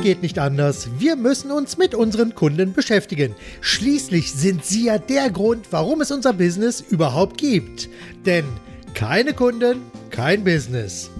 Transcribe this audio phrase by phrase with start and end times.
[0.00, 0.88] Es geht nicht anders.
[0.98, 3.34] Wir müssen uns mit unseren Kunden beschäftigen.
[3.60, 7.90] Schließlich sind sie ja der Grund, warum es unser Business überhaupt gibt.
[8.24, 8.46] Denn
[8.94, 11.10] keine Kunden, kein Business.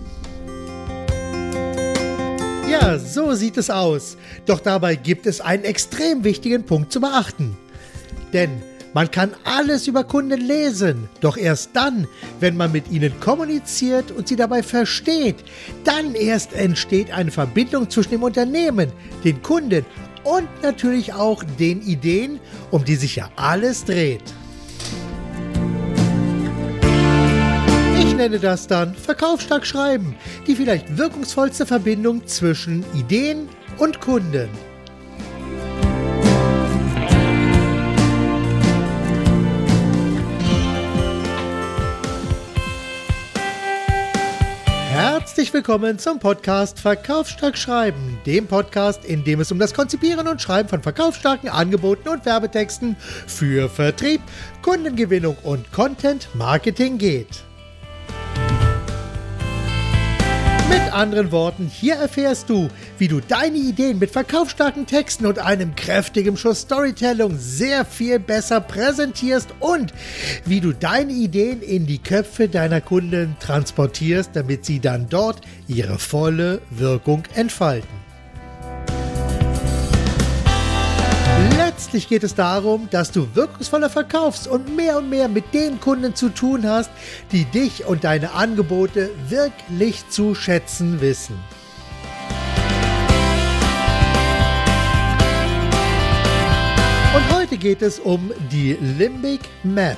[2.71, 4.17] Ja, so sieht es aus.
[4.47, 7.59] Doch dabei gibt es einen extrem wichtigen Punkt zu beachten.
[8.33, 8.63] Denn
[8.93, 12.09] man kann alles über Kunden lesen, doch erst dann,
[12.41, 15.37] wenn man mit ihnen kommuniziert und sie dabei versteht,
[15.85, 18.91] dann erst entsteht eine Verbindung zwischen dem Unternehmen,
[19.23, 19.87] den Kunden
[20.25, 22.41] und natürlich auch den Ideen,
[22.71, 24.25] um die sich ja alles dreht.
[27.99, 33.49] Ich nenne das dann Verkaufsstark schreiben, die vielleicht wirkungsvollste Verbindung zwischen Ideen
[33.79, 34.49] und Kunden.
[45.31, 50.43] Herzlich willkommen zum Podcast Verkaufsstark Schreiben, dem Podcast, in dem es um das Konzipieren und
[50.43, 52.97] Schreiben von verkaufsstarken Angeboten und Werbetexten
[53.29, 54.21] für Vertrieb,
[54.61, 57.45] Kundengewinnung und Content Marketing geht.
[60.91, 66.37] Anderen Worten, hier erfährst du, wie du deine Ideen mit verkaufsstarken Texten und einem kräftigen
[66.37, 69.93] Schuss Storytelling sehr viel besser präsentierst und
[70.45, 75.99] wie du deine Ideen in die Köpfe deiner Kunden transportierst, damit sie dann dort ihre
[75.99, 78.00] volle Wirkung entfalten.
[81.81, 86.15] Letztlich geht es darum, dass du wirkungsvoller verkaufst und mehr und mehr mit den Kunden
[86.15, 86.91] zu tun hast,
[87.33, 91.37] die dich und deine Angebote wirklich zu schätzen wissen.
[97.15, 99.97] Und heute geht es um die Limbic Map.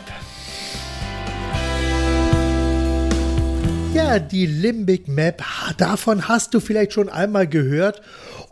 [3.94, 5.42] Ja, die Limbic Map,
[5.76, 8.00] davon hast du vielleicht schon einmal gehört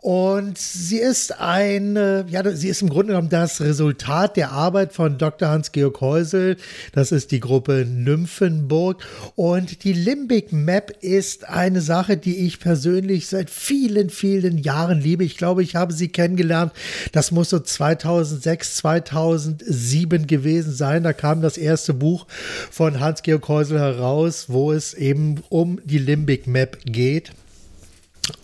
[0.03, 1.97] und sie ist ein,
[2.29, 5.49] ja, sie ist im Grunde genommen das Resultat der Arbeit von Dr.
[5.49, 6.57] Hans-Georg Häusel.
[6.93, 9.05] Das ist die Gruppe Nymphenburg.
[9.37, 15.23] Und die Limbic Map ist eine Sache, die ich persönlich seit vielen, vielen Jahren liebe.
[15.23, 16.73] Ich glaube, ich habe sie kennengelernt.
[17.13, 21.03] Das muss so 2006, 2007 gewesen sein.
[21.03, 22.27] Da kam das erste Buch
[22.71, 27.33] von Hans-Georg Häusel heraus, wo es eben um die Limbic Map geht.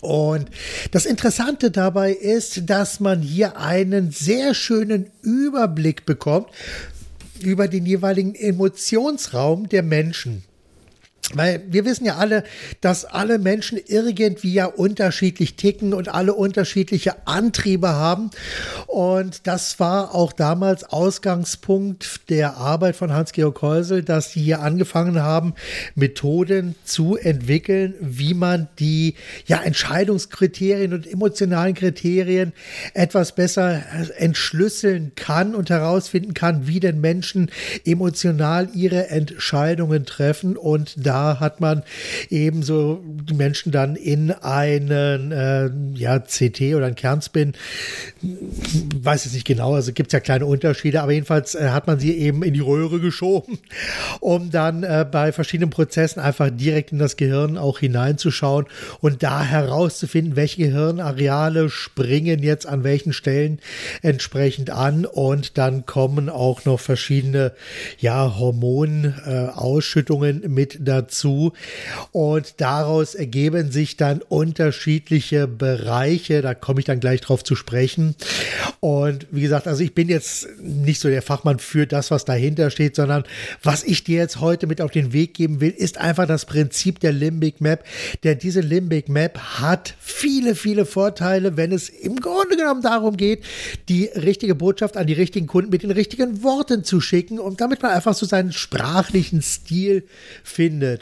[0.01, 0.49] Und
[0.91, 6.49] das Interessante dabei ist, dass man hier einen sehr schönen Überblick bekommt
[7.39, 10.43] über den jeweiligen Emotionsraum der Menschen.
[11.33, 12.43] Weil wir wissen ja alle,
[12.79, 18.29] dass alle Menschen irgendwie ja unterschiedlich ticken und alle unterschiedliche Antriebe haben.
[18.85, 25.21] Und das war auch damals Ausgangspunkt der Arbeit von Hans-Georg Häusel, dass sie hier angefangen
[25.21, 25.53] haben,
[25.95, 29.15] Methoden zu entwickeln, wie man die
[29.47, 32.53] ja, Entscheidungskriterien und emotionalen Kriterien
[32.93, 33.83] etwas besser
[34.15, 37.51] entschlüsseln kann und herausfinden kann, wie denn Menschen
[37.83, 41.83] emotional ihre Entscheidungen treffen und da hat man
[42.29, 47.53] eben so die Menschen dann in einen äh, ja, CT oder einen Kernspin,
[48.21, 51.99] weiß es nicht genau, also gibt es ja kleine Unterschiede, aber jedenfalls äh, hat man
[51.99, 53.59] sie eben in die Röhre geschoben,
[54.19, 58.65] um dann äh, bei verschiedenen Prozessen einfach direkt in das Gehirn auch hineinzuschauen
[59.01, 63.59] und da herauszufinden, welche Gehirnareale springen jetzt an welchen Stellen
[64.01, 67.53] entsprechend an und dann kommen auch noch verschiedene
[67.99, 71.53] ja, Hormonausschüttungen mit dazu dazu.
[72.11, 76.41] Und daraus ergeben sich dann unterschiedliche Bereiche.
[76.41, 78.15] Da komme ich dann gleich drauf zu sprechen.
[78.79, 82.69] Und wie gesagt, also ich bin jetzt nicht so der Fachmann für das, was dahinter
[82.69, 83.23] steht, sondern
[83.63, 86.99] was ich dir jetzt heute mit auf den Weg geben will, ist einfach das Prinzip
[86.99, 87.83] der Limbic Map.
[88.23, 93.43] Denn diese Limbic Map hat viele, viele Vorteile, wenn es im Grunde genommen darum geht,
[93.89, 97.81] die richtige Botschaft an die richtigen Kunden mit den richtigen Worten zu schicken und damit
[97.81, 100.03] man einfach so seinen sprachlichen Stil
[100.43, 100.96] findet.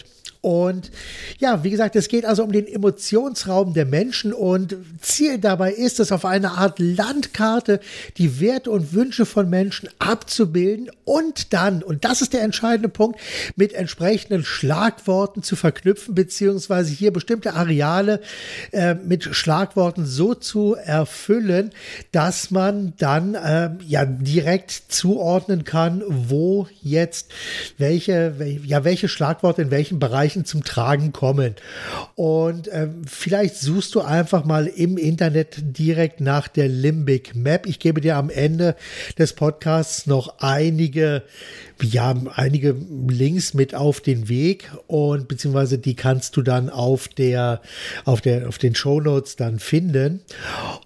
[0.46, 0.92] Und
[1.40, 4.32] ja, wie gesagt, es geht also um den Emotionsraum der Menschen.
[4.32, 7.80] Und Ziel dabei ist es, auf eine Art Landkarte
[8.18, 13.20] die Werte und Wünsche von Menschen abzubilden und dann, und das ist der entscheidende Punkt,
[13.56, 18.22] mit entsprechenden Schlagworten zu verknüpfen, beziehungsweise hier bestimmte Areale
[18.72, 21.72] äh, mit Schlagworten so zu erfüllen,
[22.12, 27.32] dass man dann äh, ja direkt zuordnen kann, wo jetzt
[27.80, 31.56] welche, ja, welche Schlagworte in welchen Bereichen Bereichen zum Tragen kommen.
[32.16, 37.66] Und äh, vielleicht suchst du einfach mal im Internet direkt nach der Limbic Map.
[37.66, 38.76] Ich gebe dir am Ende
[39.18, 41.24] des Podcasts noch einige
[41.82, 42.76] ja, einige
[43.08, 47.62] Links mit auf den Weg und beziehungsweise die kannst du dann auf der,
[48.06, 50.22] auf der, auf den Show Notes dann finden.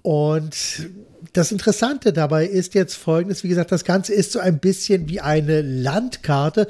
[0.01, 0.89] Und
[1.33, 5.19] das Interessante dabei ist jetzt folgendes, wie gesagt, das Ganze ist so ein bisschen wie
[5.19, 6.67] eine Landkarte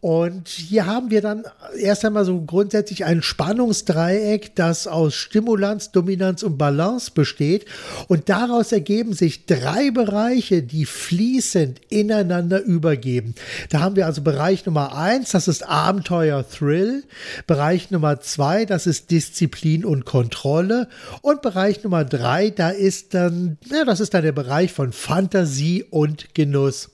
[0.00, 1.44] und hier haben wir dann
[1.78, 7.66] erst einmal so grundsätzlich ein Spannungsdreieck, das aus Stimulanz, Dominanz und Balance besteht
[8.08, 13.34] und daraus ergeben sich drei Bereiche, die fließend ineinander übergeben.
[13.70, 17.04] Da haben wir also Bereich Nummer eins, das ist Abenteuer, Thrill,
[17.46, 20.88] Bereich Nummer zwei, das ist Disziplin und Kontrolle
[21.22, 25.84] und Bereich Nummer drei, da ist dann, ja, das ist dann der Bereich von Fantasie
[25.88, 26.90] und Genuss.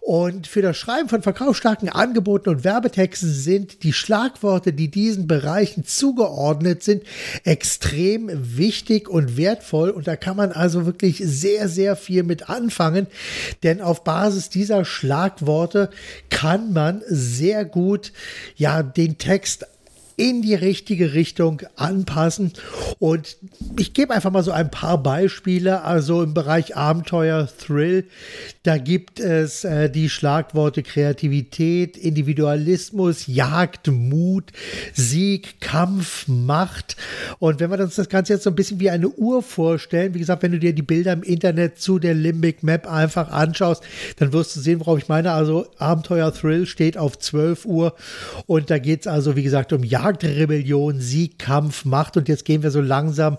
[0.00, 5.84] Und für das Schreiben von verkaufsstarken Angeboten und Werbetexten sind die Schlagworte, die diesen Bereichen
[5.84, 7.04] zugeordnet sind,
[7.44, 9.90] extrem wichtig und wertvoll.
[9.90, 13.06] Und da kann man also wirklich sehr, sehr viel mit anfangen.
[13.62, 15.90] Denn auf Basis dieser Schlagworte
[16.30, 18.12] kann man sehr gut
[18.56, 19.66] ja den Text
[20.22, 22.52] in die richtige Richtung anpassen.
[23.00, 23.38] Und
[23.76, 25.82] ich gebe einfach mal so ein paar Beispiele.
[25.82, 28.04] Also im Bereich Abenteuer, Thrill,
[28.62, 34.52] da gibt es äh, die Schlagworte Kreativität, Individualismus, Jagd, Mut,
[34.94, 36.96] Sieg, Kampf, Macht.
[37.40, 40.20] Und wenn wir uns das Ganze jetzt so ein bisschen wie eine Uhr vorstellen, wie
[40.20, 43.82] gesagt, wenn du dir die Bilder im Internet zu der Limbic Map einfach anschaust,
[44.18, 45.32] dann wirst du sehen, worauf ich meine.
[45.32, 47.96] Also Abenteuer Thrill steht auf 12 Uhr
[48.46, 50.11] und da geht es also, wie gesagt, um Jagd.
[50.12, 52.16] Jagdrebellion, Sieg, Kampf, Macht.
[52.16, 53.38] Und jetzt gehen wir so langsam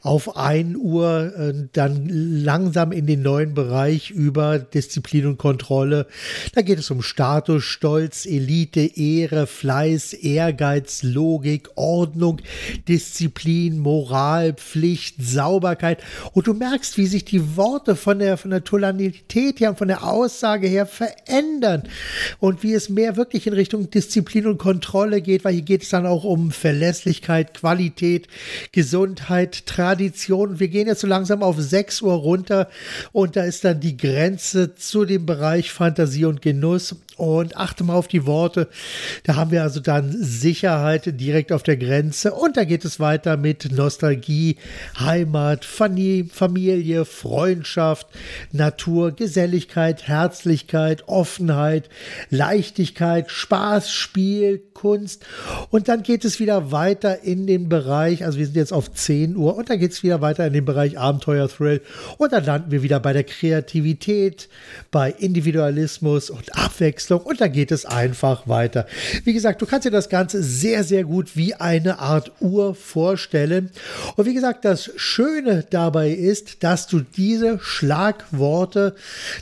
[0.00, 6.06] auf 1 Uhr, äh, dann langsam in den neuen Bereich über Disziplin und Kontrolle.
[6.54, 12.40] Da geht es um Status, Stolz, Elite, Ehre, Fleiß, Ehrgeiz, Logik, Ordnung,
[12.88, 16.02] Disziplin, Moral, Pflicht, Sauberkeit.
[16.32, 19.88] Und du merkst, wie sich die Worte von der, von der Tonalität her und von
[19.88, 21.84] der Aussage her verändern.
[22.38, 25.90] Und wie es mehr wirklich in Richtung Disziplin und Kontrolle geht, weil hier geht es
[25.90, 28.28] dann auch um Verlässlichkeit, Qualität,
[28.72, 30.60] Gesundheit, Tradition.
[30.60, 32.68] Wir gehen jetzt so langsam auf 6 Uhr runter
[33.12, 36.96] und da ist dann die Grenze zu dem Bereich Fantasie und Genuss.
[37.16, 38.68] Und achte mal auf die Worte.
[39.22, 42.32] Da haben wir also dann Sicherheit direkt auf der Grenze.
[42.32, 44.56] Und da geht es weiter mit Nostalgie,
[44.98, 48.08] Heimat, Familie, Freundschaft,
[48.50, 51.88] Natur, Geselligkeit, Herzlichkeit, Offenheit,
[52.30, 55.24] Leichtigkeit, Spaß, Spiel, Kunst.
[55.70, 59.36] Und dann geht es wieder weiter in den Bereich, also wir sind jetzt auf 10
[59.36, 61.80] Uhr, und dann geht es wieder weiter in den Bereich Abenteuer, Thrill.
[62.18, 64.48] Und dann landen wir wieder bei der Kreativität,
[64.90, 68.86] bei Individualismus und Abwechslung Abwechslung und da geht es einfach weiter.
[69.24, 73.70] Wie gesagt, du kannst dir das Ganze sehr, sehr gut wie eine Art Uhr vorstellen.
[74.16, 78.94] Und wie gesagt, das Schöne dabei ist, dass du diese Schlagworte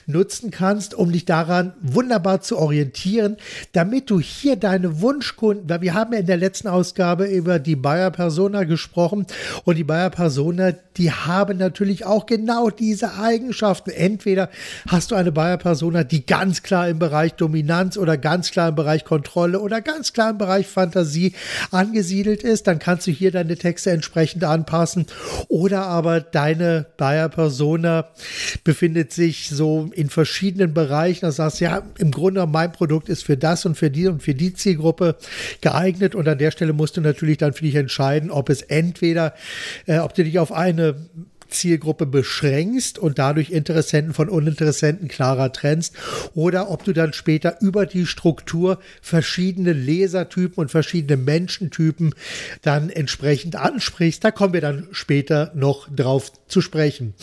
[0.06, 3.36] nutzen kannst, um dich daran wunderbar zu orientieren,
[3.72, 7.76] damit du hier deine Wunschkunden, weil wir haben ja in der letzten Ausgabe über die
[7.76, 9.26] Bayer Persona gesprochen
[9.64, 13.90] und die Bayer Persona, die haben natürlich auch genau diese Eigenschaften.
[13.90, 14.50] Entweder
[14.88, 18.70] hast du eine Bayer Persona, die ganz klar im Bereich Domain Dominanz oder ganz klar
[18.70, 21.34] im Bereich Kontrolle oder ganz klar im Bereich Fantasie
[21.70, 25.06] angesiedelt ist, dann kannst du hier deine Texte entsprechend anpassen.
[25.48, 28.08] Oder aber deine Bayer Persona
[28.64, 31.26] befindet sich so in verschiedenen Bereichen.
[31.26, 34.22] Da sagst du, ja, im Grunde mein Produkt ist für das und für die und
[34.22, 35.16] für die Zielgruppe
[35.60, 36.14] geeignet.
[36.14, 39.34] Und an der Stelle musst du natürlich dann für dich entscheiden, ob es entweder,
[39.86, 40.94] äh, ob du dich auf eine
[41.52, 45.94] Zielgruppe beschränkst und dadurch Interessenten von Uninteressenten klarer trennst
[46.34, 52.14] oder ob du dann später über die Struktur verschiedene Lesertypen und verschiedene Menschentypen
[52.62, 54.24] dann entsprechend ansprichst.
[54.24, 57.14] Da kommen wir dann später noch drauf zu sprechen.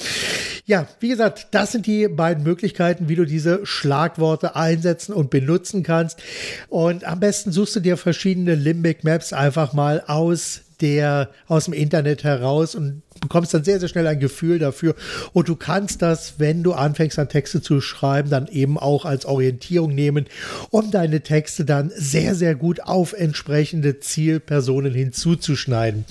[0.66, 5.82] Ja, wie gesagt, das sind die beiden Möglichkeiten, wie du diese Schlagworte einsetzen und benutzen
[5.82, 6.20] kannst.
[6.68, 11.74] Und am besten suchst du dir verschiedene Limbic Maps einfach mal aus der aus dem
[11.74, 14.96] Internet heraus und bekommst dann sehr, sehr schnell ein Gefühl dafür.
[15.34, 19.26] Und du kannst das, wenn du anfängst an Texte zu schreiben, dann eben auch als
[19.26, 20.26] Orientierung nehmen,
[20.70, 26.06] um deine Texte dann sehr, sehr gut auf entsprechende Zielpersonen hinzuzuschneiden.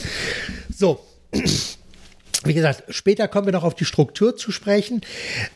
[0.76, 1.00] So.
[2.44, 5.00] Wie gesagt, später kommen wir noch auf die Struktur zu sprechen.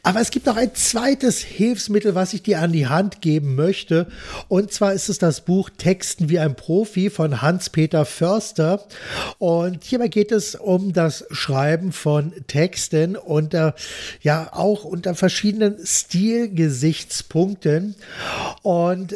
[0.02, 4.08] Aber es gibt noch ein zweites Hilfsmittel, was ich dir an die Hand geben möchte.
[4.48, 8.84] Und zwar ist es das Buch Texten wie ein Profi von Hans-Peter Förster.
[9.38, 13.76] Und hierbei geht es um das Schreiben von Texten unter,
[14.20, 17.94] ja, auch unter verschiedenen Stilgesichtspunkten.
[18.62, 19.14] Und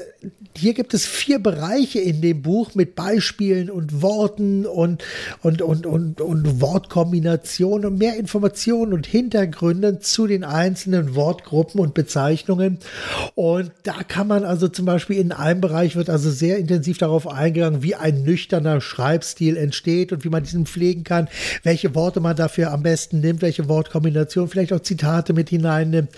[0.57, 5.03] hier gibt es vier Bereiche in dem Buch mit Beispielen und Worten und,
[5.43, 11.81] und, und, und, und Wortkombinationen Definitionen und mehr Informationen und Hintergründe zu den einzelnen Wortgruppen
[11.81, 12.79] und Bezeichnungen.
[13.35, 17.27] Und da kann man also zum Beispiel in einem Bereich wird also sehr intensiv darauf
[17.27, 21.29] eingegangen, wie ein nüchterner Schreibstil entsteht und wie man diesen pflegen kann,
[21.63, 26.11] welche Worte man dafür am besten nimmt, welche Wortkombination, vielleicht auch Zitate mit hineinnimmt.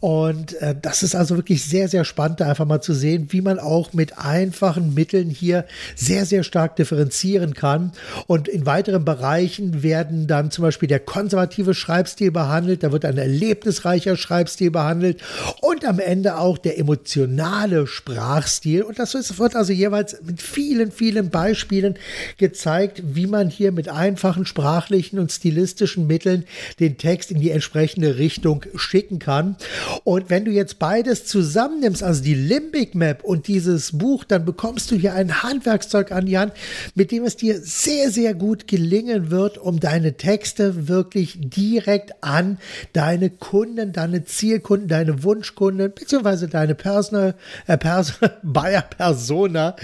[0.00, 3.40] Und äh, das ist also wirklich sehr, sehr spannend, da einfach mal zu sehen, wie
[3.40, 7.92] man auch mit einfachen Mitteln hier sehr, sehr stark differenzieren kann.
[8.26, 13.18] Und in weiteren Bereichen werden dann zum Beispiel der konservative Schreibstil behandelt, da wird ein
[13.18, 15.20] erlebnisreicher Schreibstil behandelt
[15.60, 18.82] und am Ende auch der emotionale Sprachstil.
[18.82, 21.96] Und das wird also jeweils mit vielen, vielen Beispielen
[22.38, 26.44] gezeigt, wie man hier mit einfachen sprachlichen und stilistischen Mitteln
[26.80, 29.56] den Text in die entsprechende Richtung schicken kann.
[30.04, 34.90] Und wenn du jetzt beides zusammennimmst, also die Limbic Map und dieses Buch, dann bekommst
[34.90, 36.52] du hier ein Handwerkszeug an die Hand,
[36.94, 42.58] mit dem es dir sehr, sehr gut gelingen wird, um deine Texte wirklich direkt an
[42.92, 47.34] deine Kunden, deine Zielkunden, deine Wunschkunden, beziehungsweise deine Personal,
[47.66, 49.76] äh, Pers Buyer Persona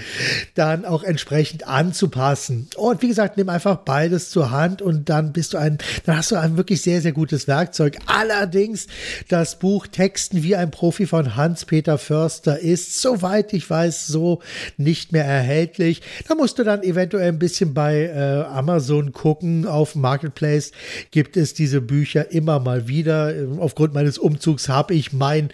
[0.55, 2.67] dann auch entsprechend anzupassen.
[2.75, 6.31] Und wie gesagt, nimm einfach beides zur Hand und dann bist du ein, dann hast
[6.31, 7.99] du ein wirklich sehr, sehr gutes Werkzeug.
[8.05, 8.87] Allerdings,
[9.27, 14.41] das Buch Texten wie ein Profi von Hans-Peter Förster ist, soweit ich weiß, so
[14.77, 16.01] nicht mehr erhältlich.
[16.27, 19.67] Da musst du dann eventuell ein bisschen bei äh, Amazon gucken.
[19.67, 20.68] Auf Marketplace
[21.11, 23.33] gibt es diese Bücher immer mal wieder.
[23.59, 25.49] Aufgrund meines Umzugs habe ich mein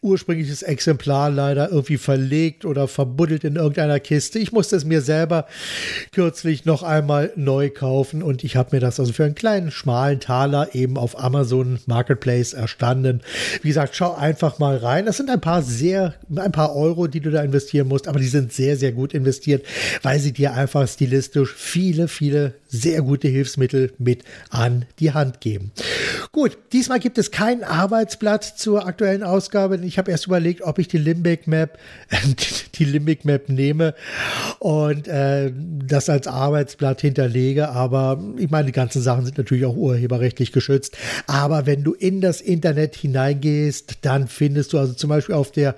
[0.00, 4.38] ursprüngliches Exemplar leider irgendwie verlegt oder verbuddelt in irgendeiner Kiste.
[4.38, 5.46] Ich musste es mir selber
[6.12, 10.20] kürzlich noch einmal neu kaufen und ich habe mir das also für einen kleinen schmalen
[10.20, 13.22] Taler eben auf Amazon Marketplace erstanden.
[13.62, 15.06] Wie gesagt, schau einfach mal rein.
[15.06, 18.26] Das sind ein paar sehr, ein paar Euro, die du da investieren musst, aber die
[18.26, 19.64] sind sehr, sehr gut investiert,
[20.02, 24.24] weil sie dir einfach stilistisch viele, viele sehr gute Hilfsmittel mit
[24.58, 25.70] an die Hand geben.
[26.32, 29.78] Gut, diesmal gibt es kein Arbeitsblatt zur aktuellen Ausgabe.
[29.84, 31.78] Ich habe erst überlegt, ob ich die Limbic Map,
[32.74, 33.94] die Limbic Map nehme
[34.58, 37.68] und äh, das als Arbeitsblatt hinterlege.
[37.68, 40.98] Aber ich meine, die ganzen Sachen sind natürlich auch urheberrechtlich geschützt.
[41.28, 45.76] Aber wenn du in das Internet hineingehst, dann findest du also zum Beispiel auf der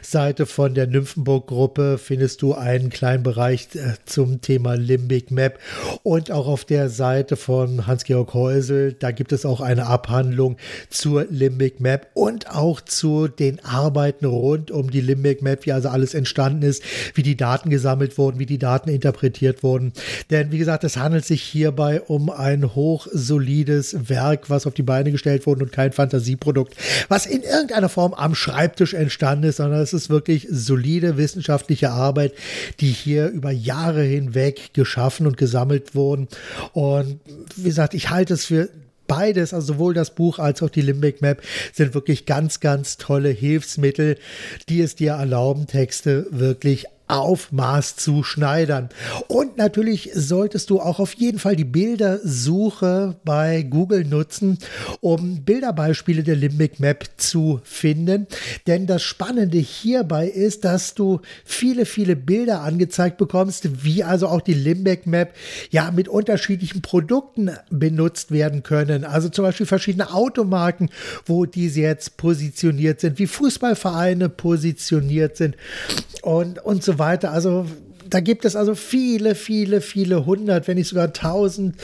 [0.00, 5.58] Seite von der Nymphenburg-Gruppe findest du einen kleinen Bereich äh, zum Thema Limbic Map
[6.02, 10.56] und auch auf der Seite von Hans-Georg Häusel, da gibt es auch eine Abhandlung
[10.90, 15.88] zur Limbic Map und auch zu den Arbeiten rund um die Limbic Map, wie also
[15.88, 16.82] alles entstanden ist,
[17.14, 19.92] wie die Daten gesammelt wurden, wie die Daten interpretiert wurden.
[20.30, 25.12] Denn wie gesagt, es handelt sich hierbei um ein hochsolides Werk, was auf die Beine
[25.12, 26.74] gestellt wurde und kein Fantasieprodukt,
[27.08, 32.32] was in irgendeiner Form am Schreibtisch entstanden ist, sondern es ist wirklich solide wissenschaftliche Arbeit,
[32.80, 36.28] die hier über Jahre hinweg geschaffen und gesammelt wurden.
[36.72, 37.20] Und
[37.56, 38.68] wie gesagt, ich halte es für
[39.08, 41.42] beides, also sowohl das Buch als auch die Limbic Map,
[41.72, 44.16] sind wirklich ganz, ganz tolle Hilfsmittel,
[44.68, 48.88] die es dir erlauben, Texte wirklich auf Maß zu schneidern.
[49.28, 54.58] Und natürlich solltest du auch auf jeden Fall die Bildersuche bei Google nutzen,
[55.00, 58.26] um Bilderbeispiele der Limbic Map zu finden.
[58.66, 64.40] Denn das Spannende hierbei ist, dass du viele, viele Bilder angezeigt bekommst, wie also auch
[64.40, 65.34] die Limbic Map
[65.70, 69.04] ja mit unterschiedlichen Produkten benutzt werden können.
[69.04, 70.88] Also zum Beispiel verschiedene Automarken,
[71.26, 75.56] wo diese jetzt positioniert sind, wie Fußballvereine positioniert sind
[76.22, 77.01] und, und so weiter.
[77.30, 77.66] Also
[78.08, 81.76] da gibt es also viele, viele, viele hundert, wenn nicht sogar tausend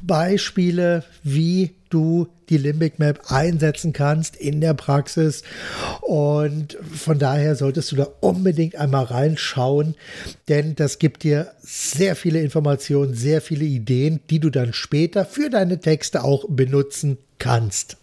[0.00, 5.42] Beispiele, wie du die Limbic Map einsetzen kannst in der Praxis.
[6.00, 9.94] Und von daher solltest du da unbedingt einmal reinschauen,
[10.48, 15.50] denn das gibt dir sehr viele Informationen, sehr viele Ideen, die du dann später für
[15.50, 17.96] deine Texte auch benutzen kannst.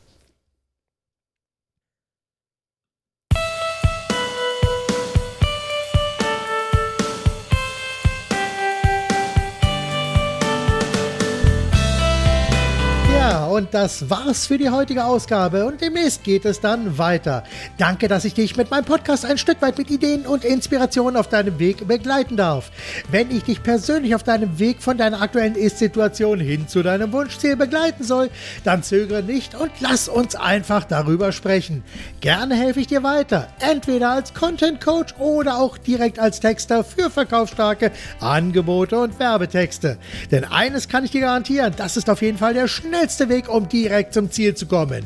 [13.61, 17.43] Und das war's für die heutige Ausgabe und demnächst geht es dann weiter.
[17.77, 21.27] Danke, dass ich dich mit meinem Podcast ein Stück weit mit Ideen und Inspirationen auf
[21.27, 22.71] deinem Weg begleiten darf.
[23.11, 27.55] Wenn ich dich persönlich auf deinem Weg von deiner aktuellen Ist-Situation hin zu deinem Wunschziel
[27.55, 28.31] begleiten soll,
[28.63, 31.83] dann zögere nicht und lass uns einfach darüber sprechen.
[32.19, 37.11] Gerne helfe ich dir weiter, entweder als Content Coach oder auch direkt als Texter für
[37.11, 39.99] verkaufsstarke Angebote und Werbetexte.
[40.31, 43.50] Denn eines kann ich dir garantieren, das ist auf jeden Fall der schnellste Weg Weg,
[43.51, 45.05] um direkt zum Ziel zu kommen.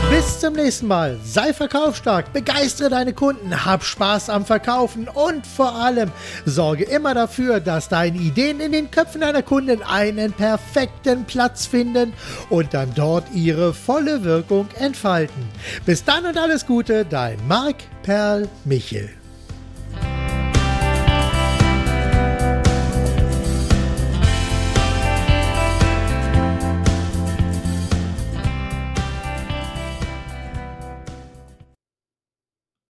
[0.09, 1.19] Bis zum nächsten Mal.
[1.23, 6.11] Sei verkaufsstark, begeistere deine Kunden, hab Spaß am Verkaufen und vor allem
[6.45, 12.13] sorge immer dafür, dass deine Ideen in den Köpfen deiner Kunden einen perfekten Platz finden
[12.49, 15.47] und dann dort ihre volle Wirkung entfalten.
[15.85, 19.18] Bis dann und alles Gute, dein Marc Perl Michel.